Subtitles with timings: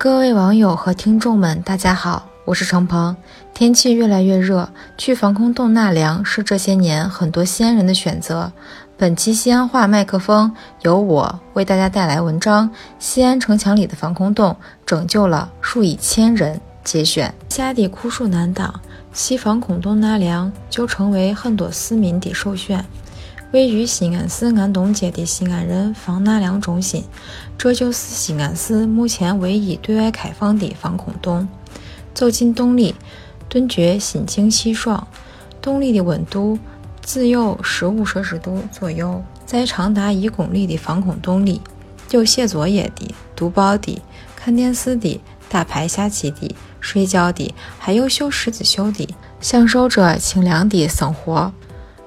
[0.00, 3.16] 各位网友和听众们，大家好，我是程鹏。
[3.52, 8.52] 天气越来越热，去防空洞纳凉是这些年很多西安人的选择。
[8.96, 14.56] 本期西安话麦克风由我为大家带来文章：西安城墙里的防空洞
[14.86, 16.60] 拯救了数以千人。
[16.84, 18.72] 节选：家底枯树难挡，
[19.12, 22.84] 西防空洞纳凉就成为很多市民的首选。
[23.50, 27.04] 位于西安市安东街的西安人防纳凉中心，
[27.56, 31.48] 这就是西安市目前唯一对外开放的防空洞。
[32.12, 32.94] 走进洞里，
[33.48, 35.08] 顿觉心静气爽。
[35.62, 36.58] 洞里的温度
[37.02, 39.22] 只有十五摄氏度左右。
[39.46, 41.62] 在长达一公里的防空洞里，
[42.10, 43.98] 有写作业的、读报的、
[44.36, 49.08] 看电视的、打牌下棋的、睡觉的，还有绣十字绣的，
[49.40, 51.50] 享受着清凉的生活。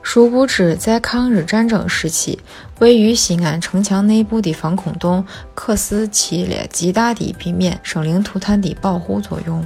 [0.03, 2.37] 殊不知，在抗日战争时期，
[2.79, 9.65] 位于西安城墙内部的防空洞，可是起了极大的避免生灵涂炭的保护作用。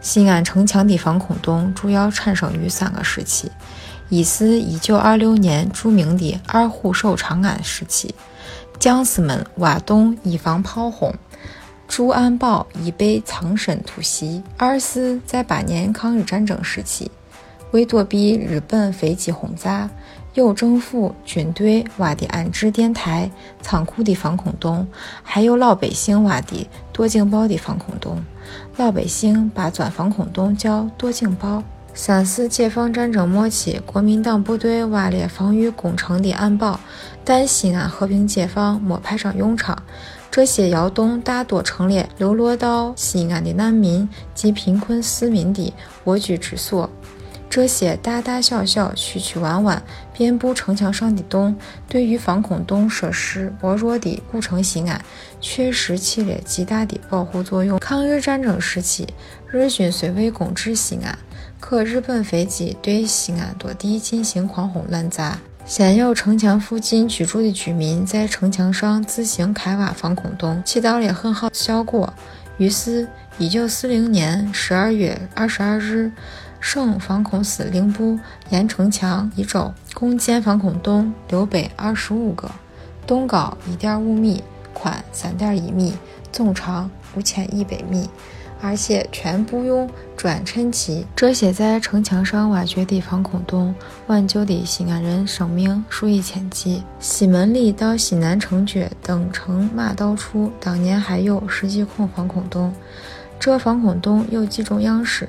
[0.00, 3.50] 西安城墙的防空洞主要产生于三个时期：
[4.08, 8.14] 一是一九二六年著名的二虎守长安时期，
[8.78, 11.14] 将士们挖洞以防炮轰，
[11.86, 17.10] 筑安堡以备藏身突袭；二是，在八年抗日战争时期。
[17.72, 19.88] 为躲避日本飞机轰炸，
[20.34, 23.30] 有政府军队挖的安置电台
[23.62, 24.86] 仓库的防空洞，
[25.22, 28.22] 还有老百姓挖的躲警报的防空洞。
[28.76, 31.62] 老百姓把钻防空洞叫躲警报。
[31.92, 36.78] 三是解放战争末期，国民党部队挖了防御工程的安保，
[37.24, 39.76] 但西安和平解放没派上用场。
[40.30, 45.72] 这些窑洞大多成了流落到西安的难民及贫困市民的
[46.04, 46.88] 蜗居之所。
[47.50, 49.82] 这些大大小小、曲曲弯弯、
[50.14, 51.54] 遍布城墙上的洞，
[51.88, 55.04] 对于防空洞设施薄弱的古城西安，
[55.40, 57.80] 确实起了极大的保护作用。
[57.80, 59.04] 抗日战争时期，
[59.50, 61.18] 日军虽未攻至西安，
[61.58, 65.36] 可日本飞机对西安多地进行狂轰滥炸。
[65.66, 72.12] 先有城墙附近居住的居民在城墙上自行开挖防空洞，起到了很好的效果。
[72.58, 73.08] 于是，
[73.40, 76.12] 一九四零年十二月二十二日。
[76.60, 78.18] 省防空司令部
[78.50, 82.50] 沿城墙一周，共建防空洞六百二十五个，
[83.06, 85.94] 洞高一点五米，宽三点一米，
[86.30, 88.06] 总长五千一百米，
[88.60, 91.06] 而且全部用砖衬砌。
[91.16, 93.74] 这些在城墙上挖掘的防空洞，
[94.08, 96.82] 挽救的西安人生命数以千计。
[96.98, 102.70] 西门里到西南城角登城马道处，当年还有十几孔防空洞。
[103.40, 105.28] 这防空洞有几种样式。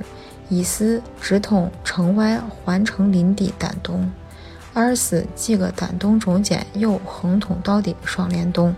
[0.50, 4.12] 一是直通城外环城林的单洞，
[4.74, 8.76] 二是几个单洞中间有横通道的双联洞。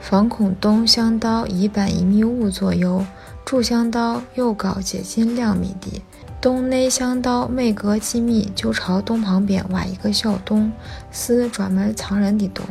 [0.00, 3.06] 防空洞巷道一般一米五左右，
[3.44, 6.02] 主巷道有高接近两米的。
[6.40, 10.72] 洞内巷道每隔几米就朝洞旁边挖一个小洞，
[11.12, 12.66] 是专门藏人的洞。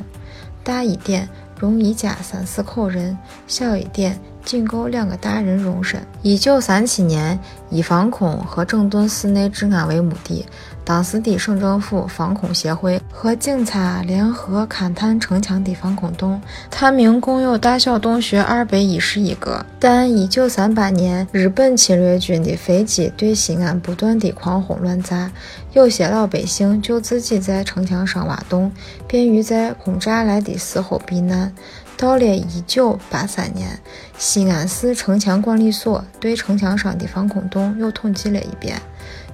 [0.62, 4.20] 大一点容一家三四口人，小一点。
[4.50, 6.02] 仅够两个大人容身。
[6.24, 7.40] 一九三七年，
[7.70, 10.44] 以防空和整顿市内治安为目的，
[10.84, 19.64] 当时的省政府防空协会和警察联合勘探城墙的防空洞，探明共有大小洞穴二百一十一个。
[19.80, 25.32] 但一九三八年，日本侵略军的飞机对西安不断的狂轰乱炸，
[25.74, 28.72] 有些老百姓就自己在城墙上挖洞，
[29.08, 31.54] 便于在轰炸来的时候避难。
[32.00, 33.78] 到了一九八三年，
[34.18, 38.82] 西安市城墙管理所对城墙上的防空洞又统计了一遍，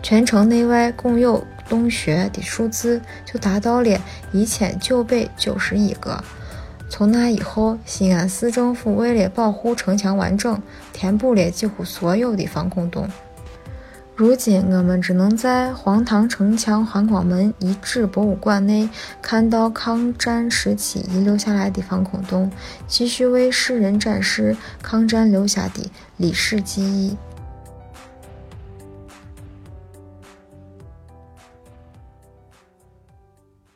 [0.02, 6.24] 全城内外共有洞穴的数字就达到了一千九百九十一个。
[6.90, 10.60] 从那以后，西安市政府为了保护城墙完整，
[10.92, 13.08] 填补了几乎所有的防空洞。
[14.18, 18.90] 如今，我们只能在黄塘城墙环光门遗址博物馆内
[19.22, 22.50] 看到抗战时期遗留下来的防空洞，
[22.88, 27.18] 继续为世人展示抗战留下的历史记忆。